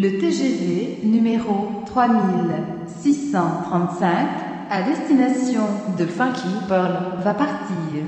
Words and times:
Le 0.00 0.16
TGV 0.16 1.00
numéro 1.02 1.82
3635 1.86 4.28
à 4.70 4.82
destination 4.82 5.62
de 5.98 6.06
Funky 6.06 6.46
Pearl 6.68 7.18
va 7.24 7.34
partir. 7.34 8.04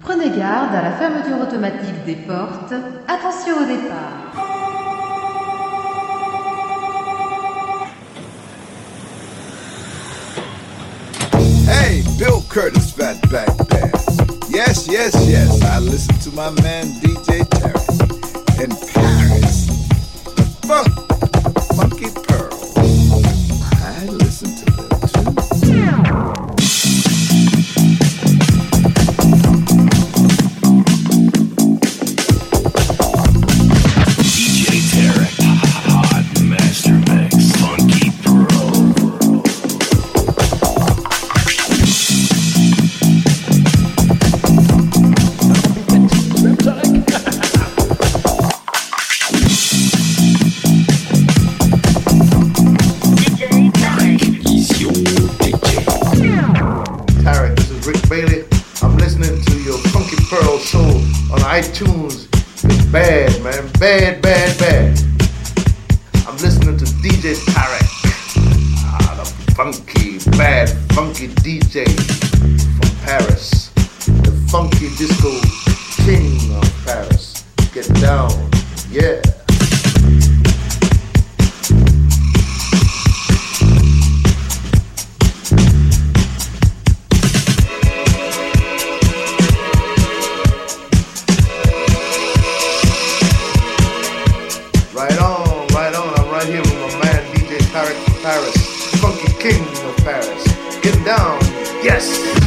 Prenez 0.00 0.30
garde 0.36 0.74
à 0.74 0.82
la 0.82 0.90
fermeture 0.96 1.40
automatique 1.40 2.04
des 2.06 2.16
portes. 2.16 2.74
Attention 3.06 3.54
au 3.62 3.66
départ. 3.66 4.32
Hey, 11.68 12.02
Bill 12.18 12.42
Curtis, 12.50 12.92
Fat 12.98 13.20
Back 13.30 13.56
Bass. 13.68 14.08
Yes, 14.50 14.88
yes, 14.88 15.14
yes. 15.28 15.62
I 15.62 15.78
listen 15.78 16.18
to 16.24 16.32
my 16.32 16.50
man 16.62 16.88
DJ 17.00 17.44
Terry. 17.48 17.78
Yes. 101.98 102.37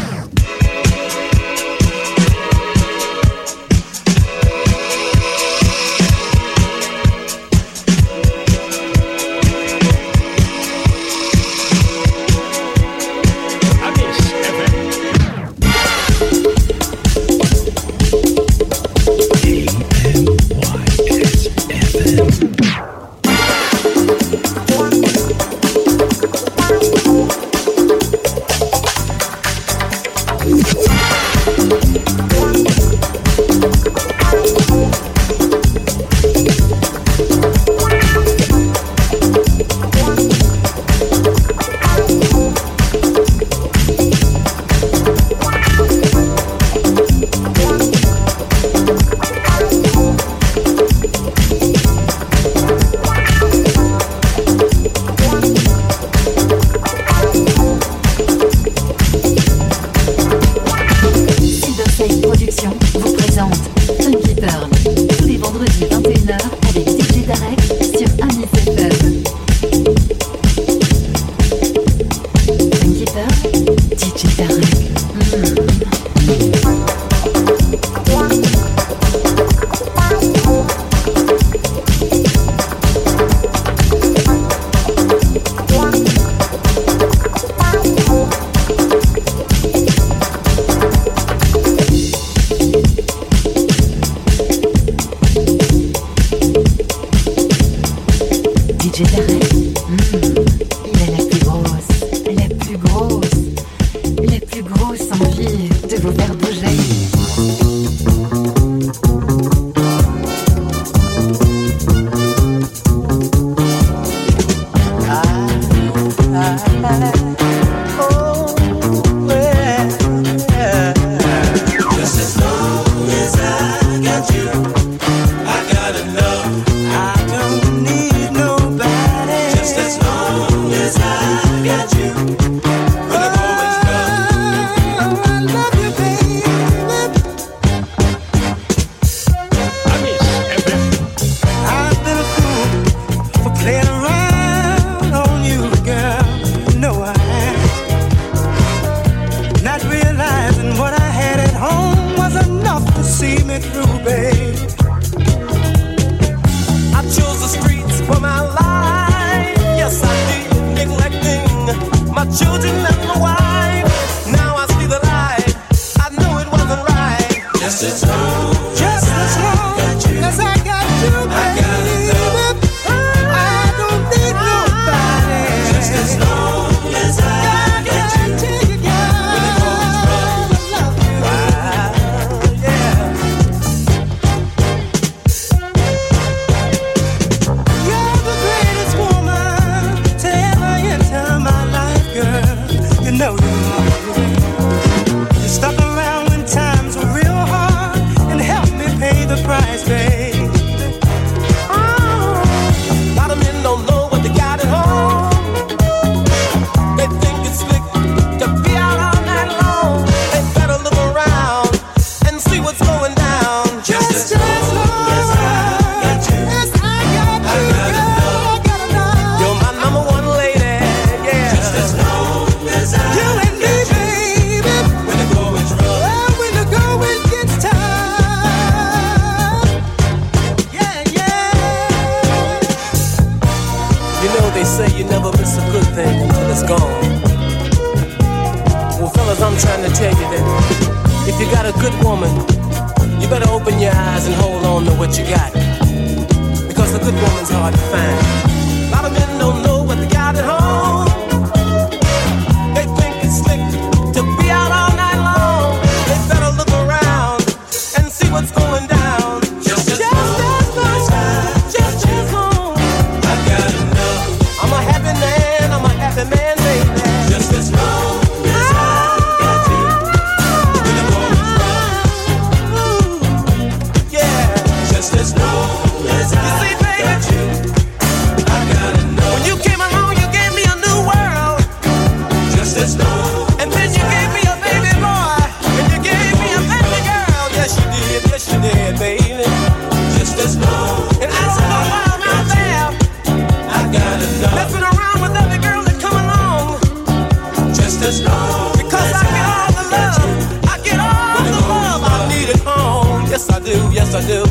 Because 298.20 299.14
I 299.14 299.24
get 299.32 299.46
all 299.48 299.72
the 299.72 299.86
love, 299.90 300.64
I 300.66 300.78
get 300.84 301.00
all 301.00 301.44
the 301.46 301.52
love 301.70 302.02
I 302.04 302.28
need 302.28 302.50
at 302.50 302.60
home. 302.60 303.24
Oh, 303.24 303.28
yes, 303.30 303.50
I 303.50 303.60
do, 303.60 303.90
yes, 303.94 304.14
I 304.14 304.22
do. 304.28 304.44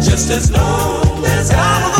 Just 0.00 0.30
as 0.30 0.52
long 0.52 1.24
as 1.24 1.50
I 1.50 1.97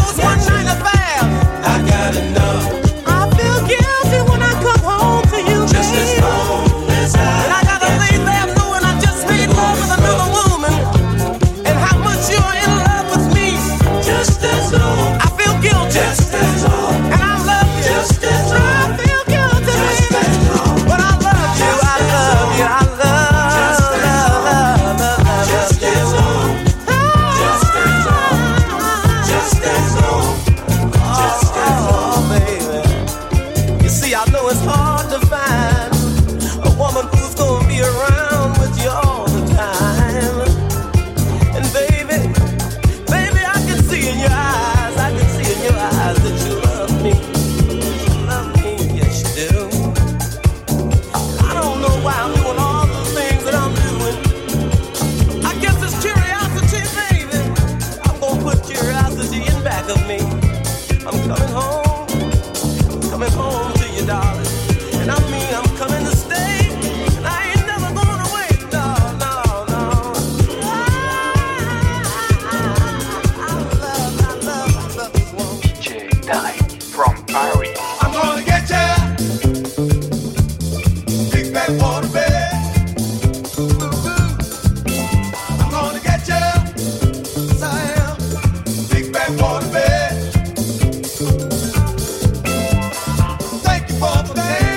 for 94.09 94.35
the. 94.35 94.68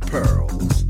Pearls. 0.00 0.89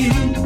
You. 0.00 0.37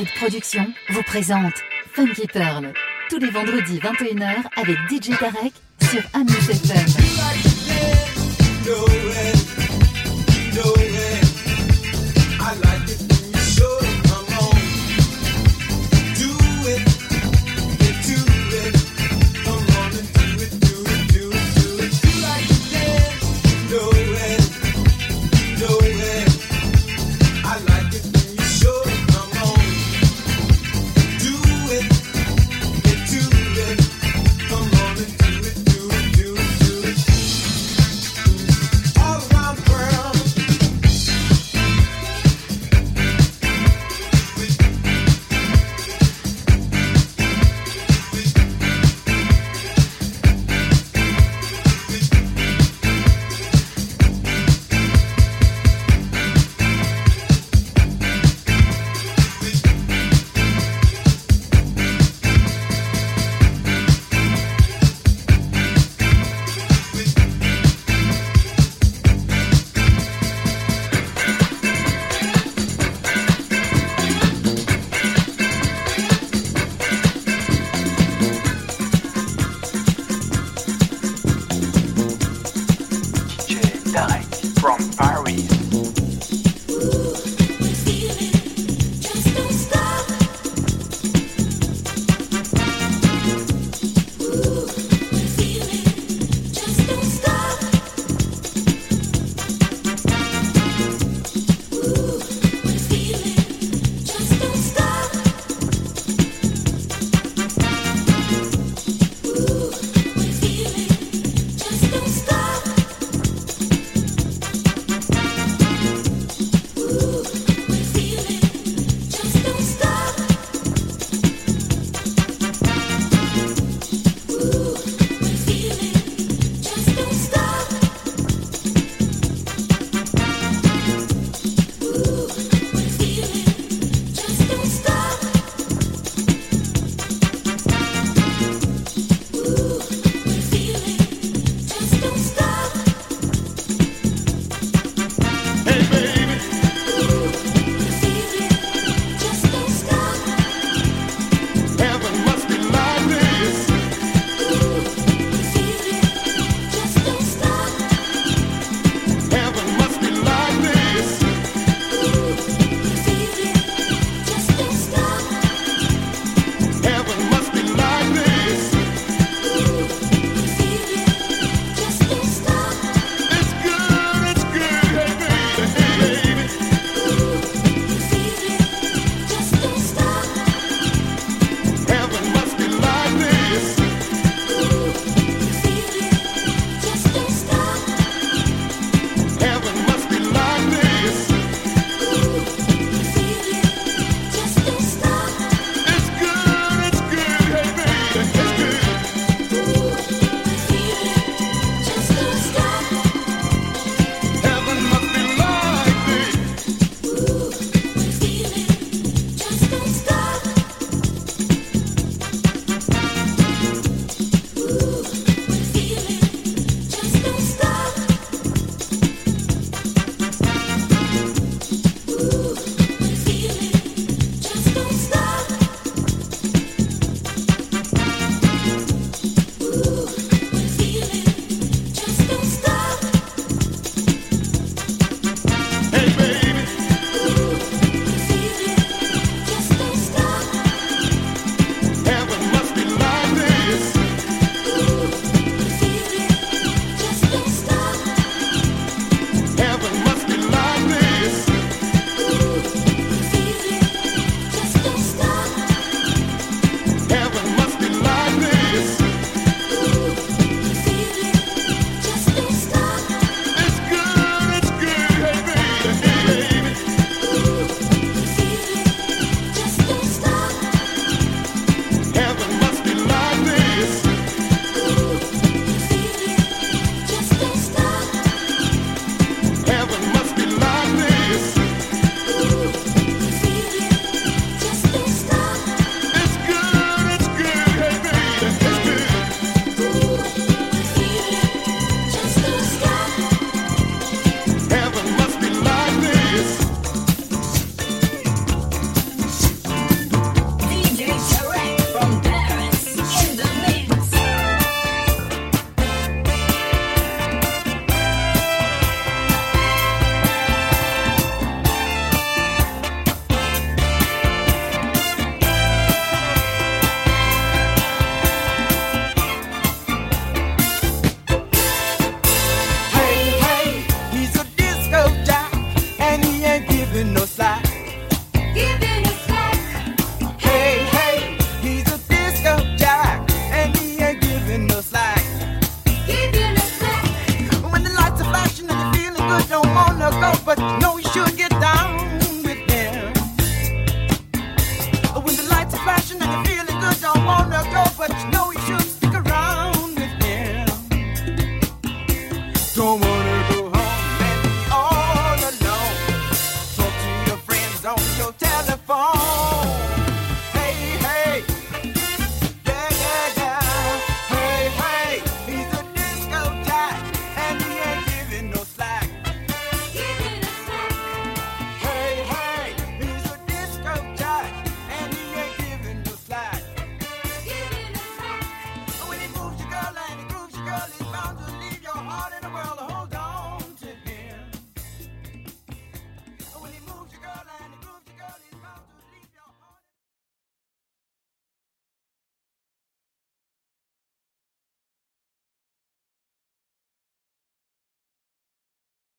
Fade 0.00 0.14
Productions 0.14 0.66
vous 0.90 1.02
présente 1.02 1.52
Funky 1.92 2.26
Pearl. 2.26 2.72
Tous 3.10 3.18
les 3.18 3.30
vendredis 3.30 3.78
21h 3.80 4.44
avec 4.56 4.76
DJ 4.88 5.10
Tarek 5.18 5.52
sur 5.82 6.02
Amnifest 6.14 6.72